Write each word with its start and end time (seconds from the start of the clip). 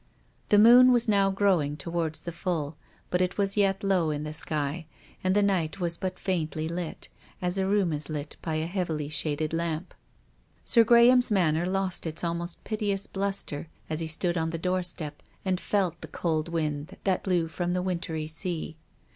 The 0.49 0.57
moon 0.57 0.91
was 0.91 1.07
now 1.07 1.29
growing 1.29 1.77
towards 1.77 2.21
the 2.21 2.31
full, 2.31 2.75
but 3.11 3.21
it 3.21 3.37
was 3.37 3.55
yet 3.55 3.83
low 3.83 4.09
in 4.09 4.23
the 4.23 4.33
sky, 4.33 4.87
and 5.23 5.35
the 5.35 5.43
night 5.43 5.79
was 5.79 5.95
but 5.95 6.17
faintly 6.17 6.67
lit, 6.67 7.07
as 7.39 7.59
a 7.59 7.67
room 7.67 7.93
is 7.93 8.09
lit 8.09 8.35
by 8.41 8.55
a 8.55 8.65
heavily 8.65 9.09
shaded 9.09 9.53
lamp. 9.53 9.93
Sir 10.65 10.83
Graham's 10.83 11.29
manner 11.29 11.67
lost 11.67 12.07
its 12.07 12.23
almost 12.23 12.63
pite 12.63 12.81
ous 12.81 13.05
bluster 13.05 13.67
as 13.91 13.99
he 13.99 14.07
stood 14.07 14.37
on 14.39 14.49
the 14.49 14.57
doorstep 14.57 15.21
and 15.45 15.61
felt 15.61 16.01
the 16.01 16.07
cold 16.07 16.49
wind 16.49 16.97
that 17.03 17.21
blew 17.23 17.47
from 17.47 17.73
the 17.73 17.83
wintry 17.83 18.25
sea. 18.25 18.77